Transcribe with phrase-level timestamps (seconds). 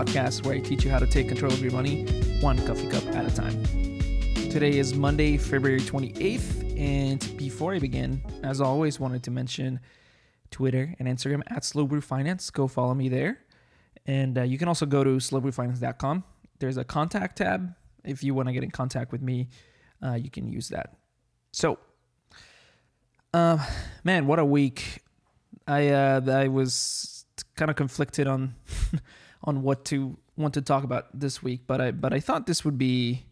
[0.00, 2.04] podcast where I teach you how to take control of your money
[2.40, 3.62] one coffee cup at a time.
[4.48, 9.78] Today is Monday, February 28th, and before I begin, as always, wanted to mention
[10.50, 12.48] Twitter and Instagram at Slowbrew Finance.
[12.48, 13.40] Go follow me there.
[14.06, 16.24] And uh, you can also go to slowbrewfinance.com.
[16.60, 17.74] There's a contact tab.
[18.02, 19.50] If you want to get in contact with me,
[20.02, 20.94] uh, you can use that.
[21.52, 21.78] So,
[23.34, 23.58] uh,
[24.02, 25.02] man, what a week!
[25.68, 28.54] I uh, I was kind of conflicted on
[29.42, 32.64] on what to want to talk about this week, but I but I thought this
[32.64, 33.26] would be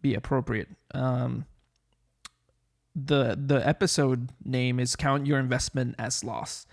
[0.00, 0.68] be appropriate.
[0.94, 1.46] Um,
[2.94, 6.66] the the episode name is "Count Your Investment as Loss,"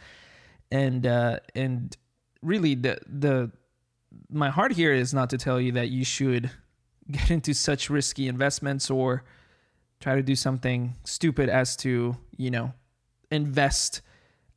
[0.72, 1.96] and uh, and
[2.42, 3.52] really the the
[4.30, 6.52] my heart here is not to tell you that you should
[7.12, 9.24] get into such risky investments or
[10.00, 12.74] try to do something stupid as to you know
[13.32, 14.02] invest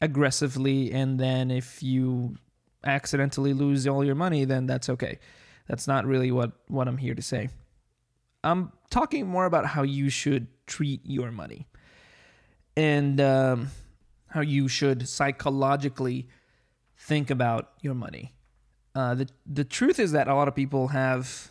[0.01, 2.36] aggressively and then if you
[2.84, 5.19] accidentally lose all your money then that's okay.
[5.69, 7.48] That's not really what what i'm here to say.
[8.45, 11.67] I'm talking more about how you should treat your money
[12.77, 13.70] and um,
[14.29, 16.29] how you should psychologically
[16.97, 18.33] think about your money.
[18.95, 21.51] Uh, the the truth is that a lot of people have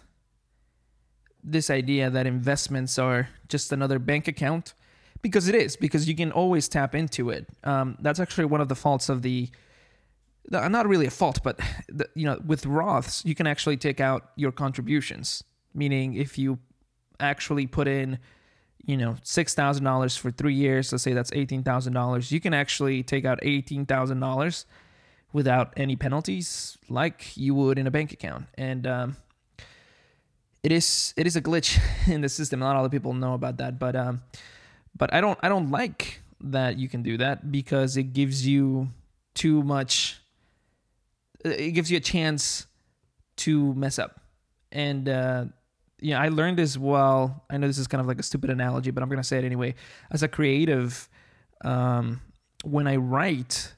[1.43, 4.73] this idea that investments are just another bank account
[5.21, 7.47] because it is because you can always tap into it.
[7.63, 9.49] Um, that's actually one of the faults of the
[10.49, 11.59] not really a fault but
[11.89, 16.57] the, you know with roths you can actually take out your contributions meaning if you
[17.19, 18.19] actually put in
[18.85, 23.39] you know $6000 for three years let's say that's $18000 you can actually take out
[23.41, 24.65] $18000
[25.33, 29.17] without any penalties like you would in a bank account and um,
[30.67, 32.59] it is it is a glitch in the system.
[32.59, 34.21] Not all the people know about that, but um,
[34.97, 38.89] but I don't I don't like that you can do that because it gives you
[39.33, 40.19] too much.
[41.51, 42.67] It gives you a chance
[43.37, 44.19] to mess up,
[44.71, 45.45] and uh,
[45.99, 47.43] yeah, I learned as well.
[47.49, 49.45] I know this is kind of like a stupid analogy, but I'm gonna say it
[49.45, 49.75] anyway.
[50.11, 51.09] As a creative,
[51.63, 52.21] um,
[52.63, 53.75] when I write,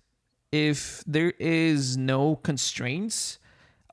[0.51, 3.39] if there is no constraints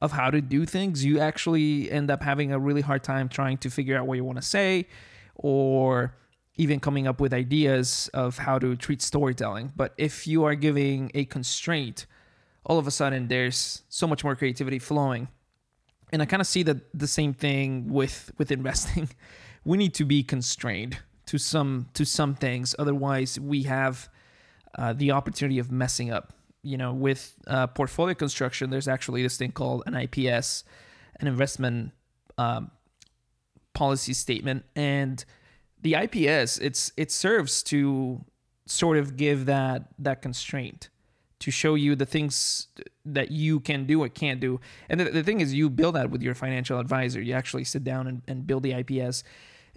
[0.03, 3.59] of how to do things, you actually end up having a really hard time trying
[3.59, 4.87] to figure out what you want to say
[5.35, 6.15] or
[6.57, 9.73] even coming up with ideas of how to treat storytelling.
[9.77, 12.07] But if you are giving a constraint,
[12.67, 15.29] all of a sudden there's so much more creativity flowing.
[16.13, 19.09] And I kind of see that the same thing with with investing.
[19.65, 24.09] we need to be constrained to some to some things, otherwise we have
[24.79, 29.37] uh, the opportunity of messing up you know, with uh, portfolio construction, there's actually this
[29.37, 30.65] thing called an IPS,
[31.21, 31.93] an investment
[32.39, 32.73] um,
[33.73, 35.25] policy statement, and
[35.81, 38.25] the IPS it's it serves to
[38.67, 40.89] sort of give that that constraint
[41.47, 42.67] to show you the things
[43.05, 44.61] that you can do or can't do.
[44.89, 47.21] And the, the thing is, you build that with your financial advisor.
[47.21, 49.25] You actually sit down and, and build the IPS,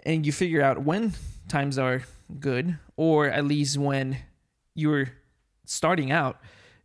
[0.04, 1.14] and you figure out when
[1.48, 2.02] times are
[2.38, 4.18] good, or at least when
[4.74, 5.10] you're
[5.64, 6.40] starting out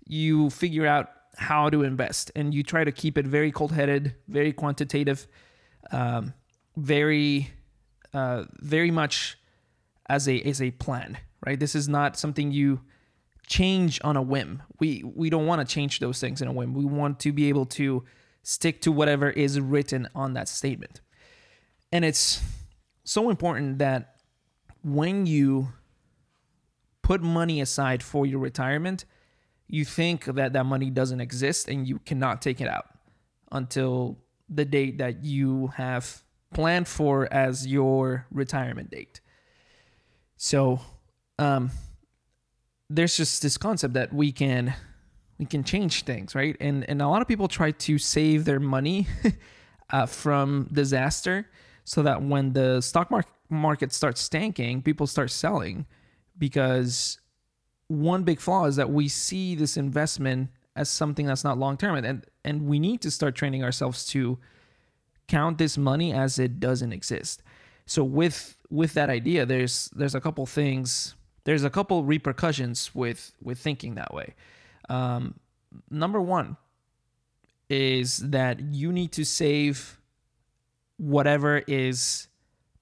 [0.06, 4.16] you figure out how to invest and you try to keep it very cold headed,
[4.28, 5.28] very quantitative,
[5.92, 6.34] um,
[6.78, 7.52] very,
[8.14, 9.38] uh, very much
[10.08, 11.60] as a as a plan, right?
[11.60, 12.82] This is not something you
[13.48, 14.64] change on a whim.
[14.80, 16.74] We we don't want to change those things in a whim.
[16.74, 18.04] We want to be able to
[18.44, 21.02] stick to whatever is written on that statement.
[21.92, 22.42] And it's
[23.04, 24.16] so important that
[24.84, 25.70] when you
[27.02, 29.06] put money aside for your retirement,
[29.68, 32.86] you think that that money doesn't exist and you cannot take it out
[33.52, 34.18] until
[34.50, 36.24] the date that you have
[36.54, 39.22] planned for as your retirement date.
[40.38, 40.82] So,
[41.40, 41.72] um,
[42.90, 44.74] there's just this concept that we can
[45.38, 46.56] we can change things, right?
[46.60, 49.08] And and a lot of people try to save their money
[49.90, 51.50] uh, from disaster,
[51.84, 55.86] so that when the stock market market starts tanking, people start selling
[56.38, 57.20] because
[57.88, 61.96] one big flaw is that we see this investment as something that's not long term
[61.96, 64.38] and and we need to start training ourselves to
[65.28, 67.44] count this money as it doesn't exist
[67.86, 71.16] so with with that idea there's there's a couple things
[71.46, 74.34] there's a couple repercussions with with thinking that way
[74.90, 75.40] um,
[75.90, 76.58] number one
[77.70, 79.98] is that you need to save
[80.98, 82.28] whatever is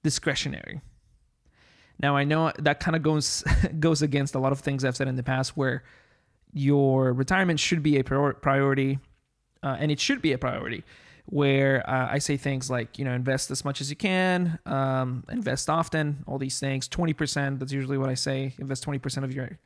[0.02, 0.82] discretionary
[2.00, 3.44] now I know that kind of goes
[3.80, 5.84] goes against a lot of things I've said in the past, where
[6.52, 8.98] your retirement should be a priority,
[9.62, 10.84] uh, and it should be a priority.
[11.26, 15.24] Where uh, I say things like, you know, invest as much as you can, um,
[15.30, 16.86] invest often, all these things.
[16.86, 17.60] Twenty percent.
[17.60, 18.54] That's usually what I say.
[18.58, 19.58] Invest twenty percent of your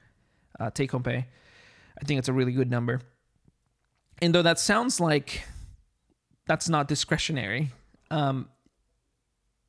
[0.61, 1.27] uh, take-home pay.
[2.01, 3.01] I think it's a really good number.
[4.23, 5.43] And though that sounds like
[6.47, 7.71] that's not discretionary.
[8.11, 8.49] Um,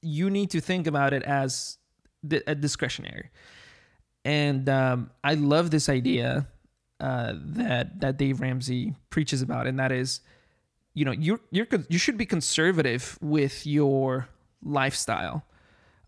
[0.01, 1.77] you need to think about it as
[2.25, 3.31] di- a discretionary.
[4.23, 6.47] And um, I love this idea
[6.99, 10.21] uh, that that Dave Ramsey preaches about, and that is,
[10.99, 14.27] you know, you're you're you should be conservative with your
[14.61, 15.45] lifestyle.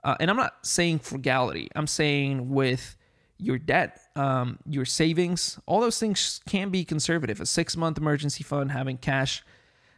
[0.04, 1.70] Uh, and I'm not saying frugality.
[1.78, 2.98] I'm saying with
[3.38, 7.40] your debt, um, your savings, all those things can be conservative.
[7.40, 9.44] A six month emergency fund, having cash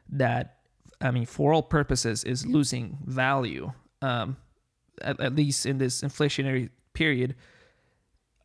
[0.09, 0.57] that,
[1.01, 3.73] I mean, for all purposes, is losing value,
[4.03, 4.37] um,
[5.01, 7.33] at, at, least in this inflationary period.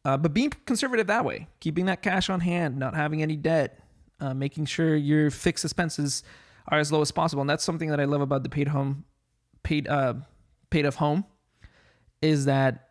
[0.03, 3.81] Uh, but being conservative that way, keeping that cash on hand, not having any debt,
[4.21, 6.23] uh, making sure your fixed expenses
[6.69, 7.41] are as low as possible.
[7.41, 9.05] And that's something that I love about the paid home,
[9.63, 10.15] paid, uh,
[10.71, 11.25] paid off home
[12.21, 12.89] is that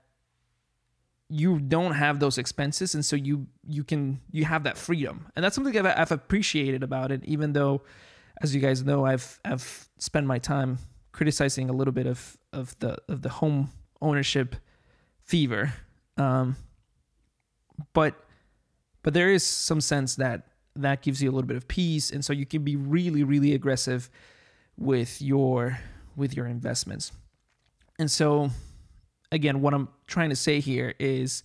[1.29, 2.95] you don't have those expenses.
[2.95, 5.27] And so you you can you have that freedom.
[5.35, 7.81] And that's something I've, I've appreciated about it even though
[8.41, 10.79] as you guys know I've I've spent my time
[11.11, 13.71] criticizing a little bit of of the of the home
[14.01, 14.55] ownership
[15.23, 15.73] fever.
[16.15, 16.55] Um
[17.93, 18.15] but
[19.03, 20.47] but there is some sense that
[20.83, 23.53] that gives you a little bit of peace and so you can be really really
[23.53, 24.09] aggressive
[24.77, 25.79] with your
[26.15, 27.11] with your investments
[27.99, 28.51] and so
[29.31, 31.43] again, what I'm trying to say here is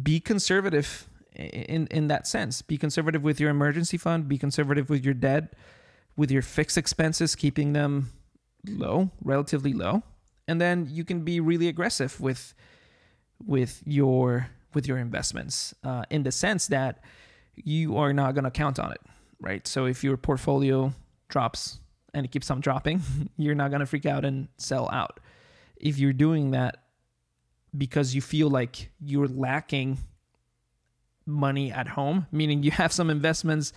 [0.00, 2.62] be conservative in in that sense.
[2.62, 4.28] Be conservative with your emergency fund.
[4.28, 5.54] Be conservative with your debt,
[6.16, 8.12] with your fixed expenses, keeping them
[8.66, 10.02] low, relatively low,
[10.48, 12.54] and then you can be really aggressive with
[13.44, 17.02] with your with your investments uh, in the sense that
[17.56, 19.00] you are not going to count on it,
[19.40, 19.66] right?
[19.66, 20.92] So if your portfolio
[21.28, 21.80] drops
[22.14, 23.02] and it keeps on dropping,
[23.36, 25.20] you're not going to freak out and sell out
[25.76, 26.78] if you're doing that
[27.76, 29.98] because you feel like you're lacking
[31.26, 33.72] money at home, meaning you have some investments,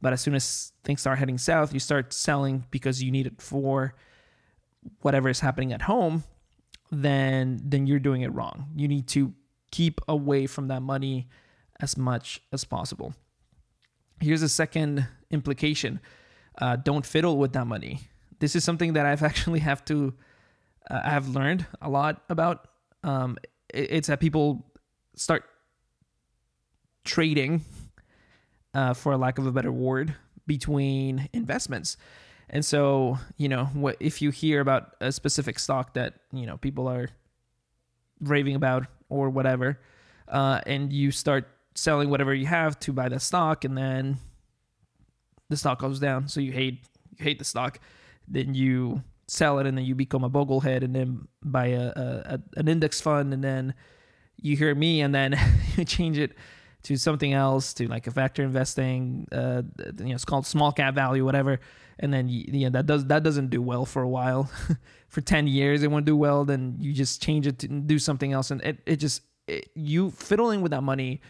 [0.00, 3.40] but as soon as things start heading south, you start selling because you need it
[3.40, 3.94] for
[5.00, 6.24] whatever is happening at home,
[6.90, 8.68] then then you're doing it wrong.
[8.76, 9.32] You need to
[9.70, 11.28] keep away from that money
[11.84, 13.14] as much as possible.
[14.20, 16.00] Here's a second implication.
[16.56, 17.94] Uh, don't fiddle with that money.
[18.38, 20.14] This is something that I've actually have to
[20.90, 22.68] uh, I have learned a lot about.
[23.02, 23.38] Um,
[23.72, 24.64] it, it's that people
[25.16, 25.44] start
[27.04, 27.64] trading,
[28.74, 30.14] uh, for lack of a better word,
[30.46, 31.96] between investments.
[32.50, 36.56] And so, you know, what if you hear about a specific stock that you know
[36.58, 37.08] people are
[38.20, 39.80] raving about or whatever,
[40.28, 44.18] uh, and you start selling whatever you have to buy the stock, and then
[45.48, 46.86] the stock goes down, so you hate
[47.16, 47.78] you hate the stock,
[48.26, 52.40] then you sell it and then you become a boglehead and then buy a, a,
[52.56, 53.74] an index fund and then
[54.36, 55.38] you hear me and then
[55.76, 56.36] you change it
[56.82, 59.62] to something else to like a factor investing uh
[59.98, 61.60] you know it's called small cap value whatever.
[61.98, 64.50] And then you, know that does that doesn't do well for a while.
[65.08, 66.44] For 10 years it won't do well.
[66.44, 70.10] Then you just change it to do something else and it, it just it, you
[70.10, 71.20] fiddling with that money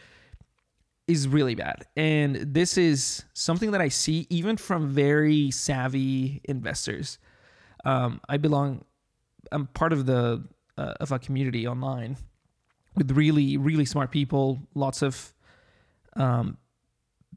[1.06, 7.18] is really bad and this is something that i see even from very savvy investors
[7.84, 8.84] um, I belong.
[9.52, 10.42] I'm part of the
[10.76, 12.16] uh, of a community online
[12.96, 14.60] with really really smart people.
[14.74, 15.34] Lots of
[16.16, 16.56] um,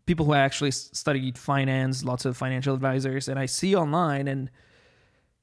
[0.05, 2.03] people who actually studied finance.
[2.03, 4.49] Lots of financial advisors, and I see online and.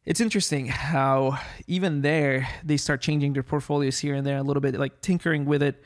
[0.07, 4.61] It's interesting how even there they start changing their portfolios here and there a little
[4.61, 5.83] bit, like tinkering with it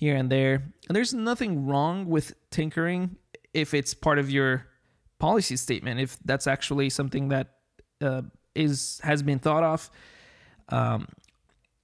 [0.00, 0.54] here and there.
[0.88, 3.16] And there's nothing wrong with tinkering
[3.52, 4.66] if it's part of your
[5.18, 7.48] policy statement, if that's actually something that
[8.00, 8.22] uh,
[8.54, 9.90] is has been thought of
[10.70, 11.06] um,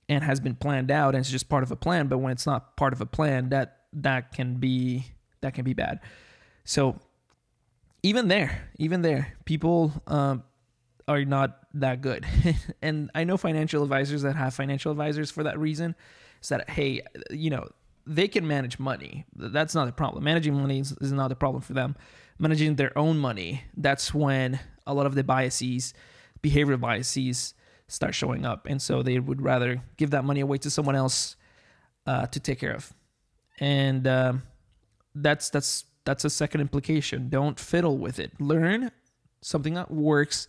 [0.09, 2.07] and has been planned out and it's just part of a plan.
[2.07, 5.05] But when it's not part of a plan that that can be
[5.43, 6.01] that can be bad.
[6.65, 6.99] So
[8.03, 10.43] even there even there people um,
[11.07, 12.25] are not that good.
[12.81, 15.95] And i know financial advisors that have financial advisors for that reason.
[16.43, 17.69] Is that hey you know
[18.07, 21.61] they can manage money that's not a problem managing money is, is not a problem
[21.61, 21.97] for them
[22.39, 25.93] managing their own money that's when a lot of the biases
[26.43, 27.55] behavioral biases
[27.89, 28.67] start showing up.
[28.67, 31.37] And so they would rather give that money away to someone else
[32.07, 32.93] uh, to take care of.
[33.59, 34.43] And um,
[35.15, 37.29] that's that's that's a second implication.
[37.29, 38.33] Don't fiddle with it.
[38.41, 38.91] Learn
[39.41, 40.49] something that works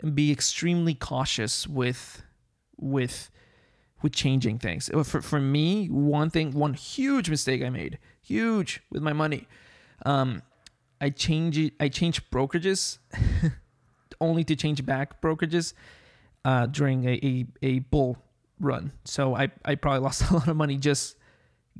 [0.00, 2.22] and be extremely cautious with
[2.76, 3.30] with
[4.02, 4.90] with changing things.
[4.92, 9.46] Uh, for for me, one thing, one huge mistake I made, huge with my money.
[10.06, 10.42] Um,
[11.00, 11.72] I change.
[11.80, 12.98] I changed brokerages
[14.20, 15.74] only to change back brokerages
[16.44, 18.18] uh, during a, a, a, bull
[18.60, 18.92] run.
[19.04, 21.16] So I, I probably lost a lot of money just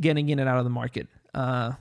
[0.00, 1.72] getting in and out of the market, uh,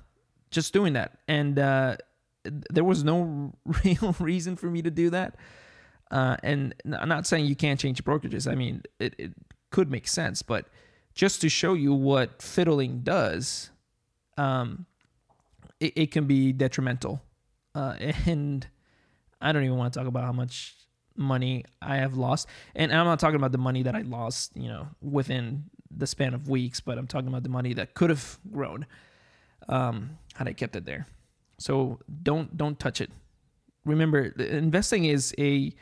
[0.51, 1.19] just doing that.
[1.27, 1.97] And uh,
[2.43, 3.53] there was no
[3.83, 5.35] real reason for me to do that.
[6.09, 8.49] Uh, and I'm not saying you can't change brokerages.
[8.49, 9.33] I mean, it, it
[9.69, 10.67] could make sense, but
[11.13, 13.71] just to show you what fiddling does,
[14.37, 14.85] um,
[15.79, 17.21] it, it can be detrimental.
[17.75, 17.95] Uh,
[18.25, 18.67] and
[19.41, 20.75] I don't even want to talk about how much
[21.15, 22.47] money I have lost.
[22.75, 26.33] And I'm not talking about the money that I lost, you know, within the span
[26.33, 28.85] of weeks, but I'm talking about the money that could have grown
[29.67, 31.07] um, had I kept it there.
[31.57, 33.09] So don't don't touch it.
[33.85, 35.73] Remember, investing is a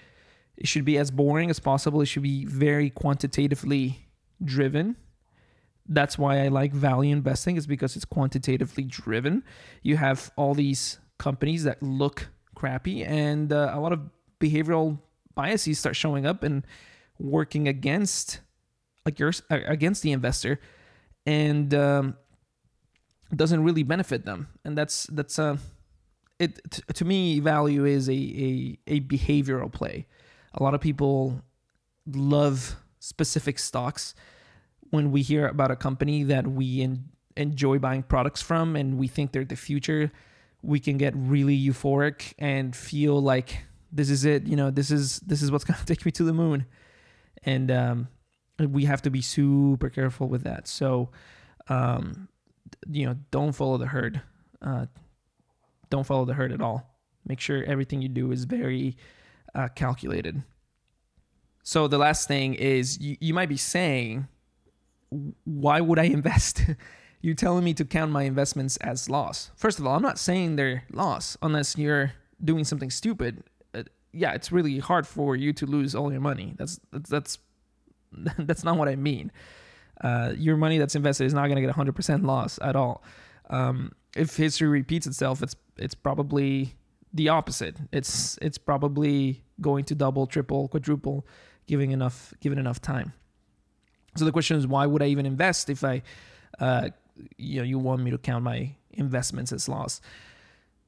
[0.57, 2.01] it should be as boring as possible.
[2.01, 4.07] It should be very quantitatively
[4.43, 4.95] driven.
[5.88, 9.43] That's why I like value investing is because it's quantitatively driven.
[9.83, 14.00] You have all these companies that look crappy and uh, a lot of
[14.39, 15.00] behavioral
[15.35, 16.65] biases start showing up and
[17.19, 18.39] working against
[19.05, 20.59] like yours against the investor
[21.25, 22.15] and um,
[23.35, 25.57] doesn't really benefit them and that's that's uh
[26.39, 30.05] it t- to me value is a, a a behavioral play
[30.55, 31.41] a lot of people
[32.07, 34.15] love specific stocks
[34.89, 39.07] when we hear about a company that we en- enjoy buying products from and we
[39.07, 40.12] think they're the future
[40.65, 45.19] we can get really euphoric and feel like this is it you know this is
[45.19, 46.65] this is what's going to take me to the moon.
[47.43, 48.07] And um,
[48.59, 50.67] we have to be super careful with that.
[50.67, 51.09] So
[51.69, 52.27] um,
[52.89, 54.21] you know don't follow the herd.
[54.62, 54.88] Uh,
[55.89, 56.89] don't follow the herd at all.
[57.27, 58.97] Make sure everything you do is very
[59.55, 60.43] uh, calculated.
[61.63, 64.27] So the last thing is you, you might be saying,
[65.45, 66.62] why would I invest?
[67.25, 69.50] you're telling me to count my investments as loss.
[69.55, 73.43] First of all, I'm not saying they're loss unless you're doing something stupid.
[73.74, 73.81] Uh,
[74.13, 76.53] yeah, it's really hard for you to lose all your money.
[76.55, 77.38] That's that's that's,
[78.38, 79.31] that's not what I mean.
[80.01, 83.03] Uh, your money that's invested is not going to get 100% loss at all.
[83.50, 86.75] Um, if history repeats itself, it's it's probably
[87.15, 87.77] the opposite.
[87.91, 91.25] It's it's probably going to double, triple, quadruple,
[91.65, 93.13] giving enough given enough time.
[94.17, 96.01] So the question is, why would I even invest if I,
[96.60, 96.89] uh,
[97.38, 100.01] you know, you want me to count my investments as loss?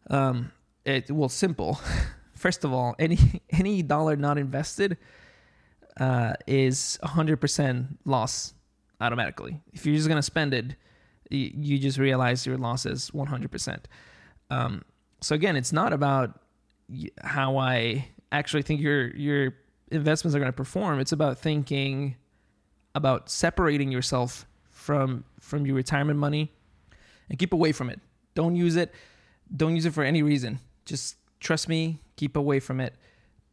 [0.09, 0.51] Um,
[0.85, 1.79] it well, simple.
[2.35, 4.97] First of all, any any dollar not invested
[5.99, 8.53] uh, is hundred percent loss
[8.99, 9.61] automatically.
[9.71, 10.75] If you're just gonna spend it,
[11.29, 13.87] you, you just realize your loss is one hundred percent.
[14.49, 14.83] Um,
[15.21, 16.39] so again, it's not about
[17.21, 19.55] how I actually think your your
[19.91, 20.99] investments are going to perform.
[20.99, 22.15] It's about thinking
[22.95, 26.51] about separating yourself from from your retirement money
[27.29, 27.99] and keep away from it.
[28.35, 28.93] Don't use it.
[29.55, 30.59] Don't use it for any reason.
[30.85, 31.99] Just trust me.
[32.15, 32.95] Keep away from it.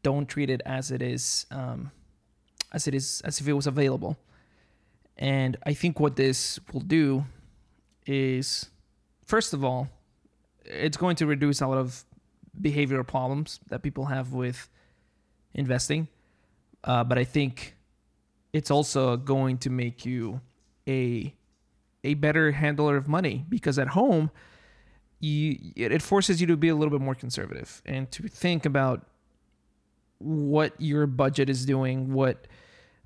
[0.03, 1.91] Don't treat it as it is, um,
[2.73, 4.19] as it is, as if it was available.
[5.17, 7.25] And I think what this will do
[8.07, 8.71] is,
[9.25, 9.89] first of all,
[10.65, 12.05] it's going to reduce a lot of
[12.61, 14.69] behavioral problems that people have with
[15.55, 16.09] investing.
[16.83, 17.77] Uh, but I think
[18.53, 20.41] it's also going to make you
[20.89, 21.35] a
[22.05, 24.31] a better handler of money because at home
[25.21, 29.07] you it forces you to be a little bit more conservative and to think about
[30.19, 32.47] what your budget is doing, what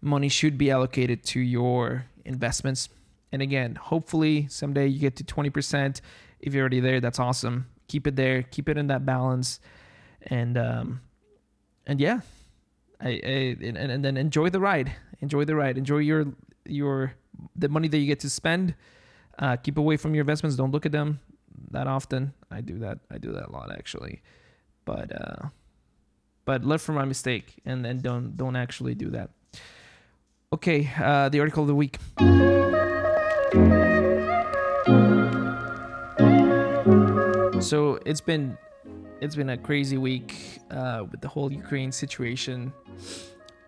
[0.00, 2.88] money should be allocated to your investments.
[3.32, 6.00] And again, hopefully someday you get to 20%
[6.40, 7.66] if you're already there, that's awesome.
[7.88, 8.42] Keep it there.
[8.42, 9.60] Keep it in that balance,
[10.22, 11.00] and um,
[11.86, 12.20] and yeah,
[13.00, 14.94] I, I and, and then enjoy the ride.
[15.20, 15.78] Enjoy the ride.
[15.78, 16.26] Enjoy your
[16.64, 17.14] your
[17.56, 18.74] the money that you get to spend.
[19.38, 20.56] Uh, keep away from your investments.
[20.56, 21.20] Don't look at them
[21.70, 22.34] that often.
[22.50, 22.98] I do that.
[23.10, 24.22] I do that a lot actually,
[24.84, 25.48] but uh,
[26.44, 29.30] but learn from my mistake and then don't don't actually do that.
[30.52, 31.98] Okay, uh, the article of the week.
[37.68, 38.56] So it's been
[39.20, 40.34] it's been a crazy week
[40.70, 42.72] uh, with the whole Ukraine situation.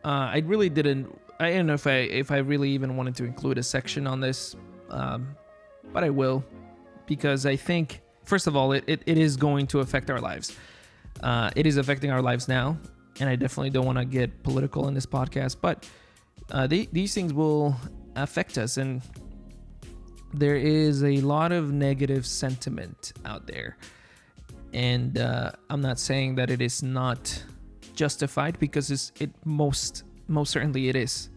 [0.02, 1.14] Uh, I really didn't.
[1.38, 4.18] I don't know if I if I really even wanted to include a section on
[4.18, 4.56] this,
[4.88, 5.36] um,
[5.92, 6.42] but I will
[7.04, 10.56] because I think first of all it, it, it is going to affect our lives.
[11.22, 12.78] Uh, it is affecting our lives now,
[13.20, 15.86] and I definitely don't want to get political in this podcast, but
[16.52, 17.76] uh, they, these things will
[18.16, 19.02] affect us and
[20.32, 23.76] there is a lot of negative sentiment out there.
[24.72, 27.44] And uh, I'm not saying that it is not
[27.94, 31.28] justified because it most most certainly it is.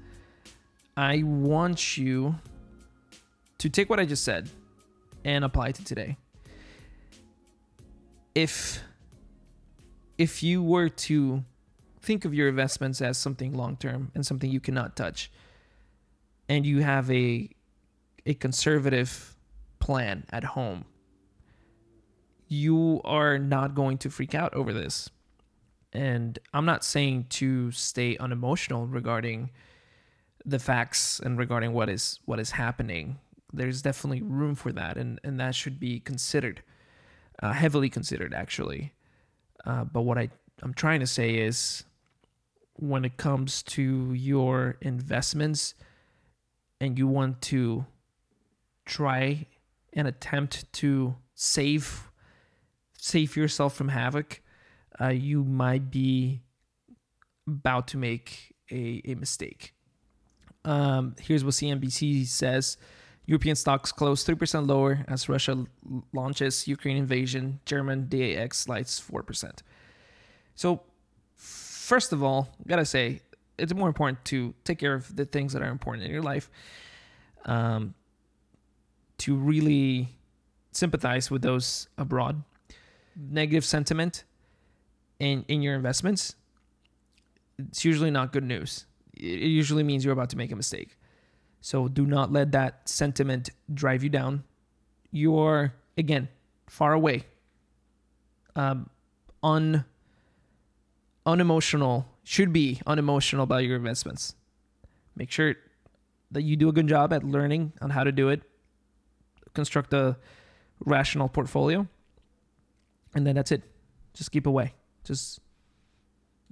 [0.95, 2.35] I want you
[3.57, 4.49] to take what I just said
[5.25, 6.17] and apply it to today.
[8.35, 8.83] If
[10.17, 11.43] if you were to
[12.01, 15.31] think of your investments as something long term and something you cannot touch,
[16.47, 17.49] and you have a
[18.25, 19.35] a conservative
[19.79, 20.85] plan at home,
[22.47, 25.09] you are not going to freak out over this.
[25.91, 29.51] And I'm not saying to stay unemotional regarding
[30.45, 33.19] the facts and regarding what is what is happening.
[33.53, 36.63] There's definitely room for that, and and that should be considered,
[37.41, 38.93] uh, heavily considered actually.
[39.65, 40.29] Uh, but what I
[40.61, 41.83] I'm trying to say is,
[42.73, 45.75] when it comes to your investments,
[46.81, 47.85] and you want to
[48.85, 49.47] try
[49.93, 52.09] and attempt to save
[52.97, 54.41] save yourself from havoc,
[55.01, 56.41] uh, you might be
[57.45, 59.73] about to make a, a mistake.
[60.63, 62.77] Um, here's what CNBC says
[63.25, 65.65] European stocks close 3% lower as Russia
[66.13, 67.59] launches Ukraine invasion.
[67.65, 69.59] German DAX slides 4%.
[70.55, 70.83] So,
[71.35, 73.21] first of all, gotta say,
[73.57, 76.49] it's more important to take care of the things that are important in your life.
[77.45, 77.93] Um,
[79.19, 80.17] to really
[80.71, 82.43] sympathize with those abroad.
[83.15, 84.23] Negative sentiment
[85.19, 86.35] in in your investments,
[87.59, 88.85] it's usually not good news.
[89.13, 90.97] It usually means you're about to make a mistake.
[91.61, 94.43] So do not let that sentiment drive you down.
[95.11, 96.27] You're again
[96.67, 97.23] far away,
[98.55, 98.89] um,
[99.43, 99.85] un
[101.25, 104.35] unemotional should be unemotional about your investments.
[105.15, 105.55] Make sure
[106.31, 108.41] that you do a good job at learning on how to do it.
[109.53, 110.17] Construct a
[110.85, 111.87] rational portfolio,
[113.13, 113.63] and then that's it.
[114.13, 114.73] Just keep away.
[115.03, 115.39] Just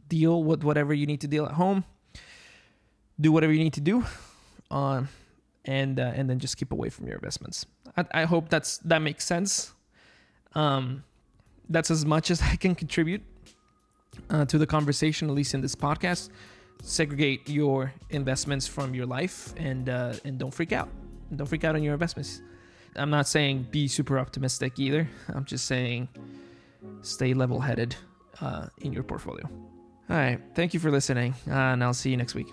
[0.07, 1.83] deal with whatever you need to deal at home.
[3.19, 4.03] Do whatever you need to do,
[4.71, 5.07] um,
[5.65, 7.65] and uh, and then just keep away from your investments.
[7.95, 9.73] I, I hope that's that makes sense.
[10.53, 11.03] Um,
[11.69, 13.21] that's as much as I can contribute
[14.29, 16.29] uh, to the conversation, at least in this podcast.
[16.83, 20.89] Segregate your investments from your life, and uh, and don't freak out.
[21.35, 22.41] Don't freak out on your investments.
[22.95, 25.09] I'm not saying be super optimistic either.
[25.33, 26.09] I'm just saying
[27.01, 27.95] stay level headed
[28.41, 29.45] uh, in your portfolio.
[30.09, 30.39] All right.
[30.55, 32.47] Thank you for listening, uh, and I'll see you next week.